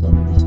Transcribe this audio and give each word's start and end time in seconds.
stop 0.00 0.32
this. 0.32 0.39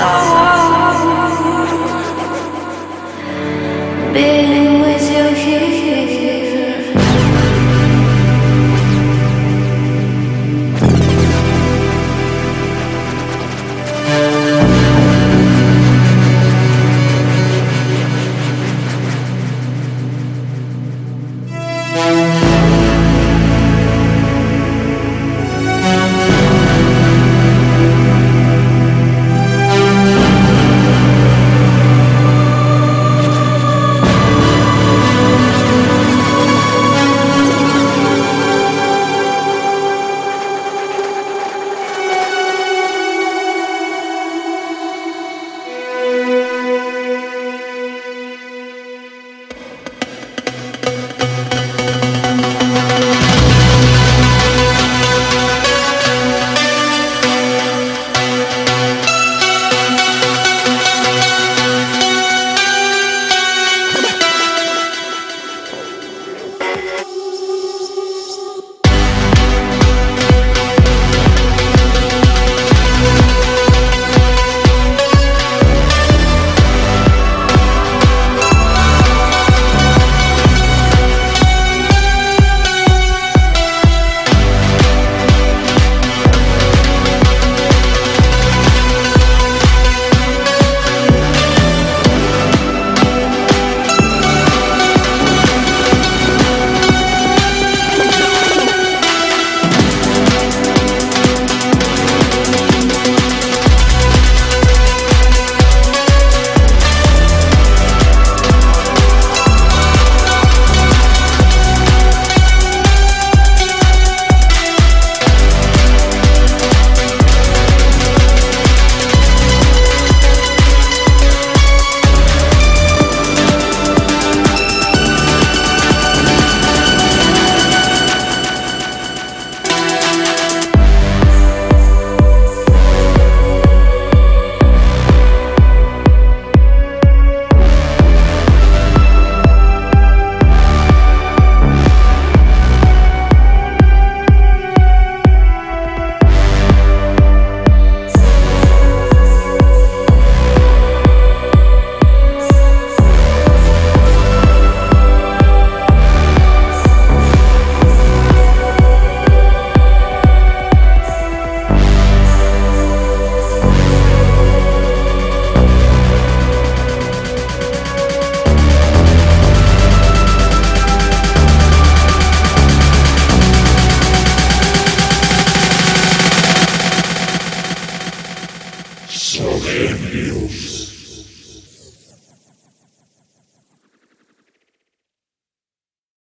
Oh. 0.01 0.48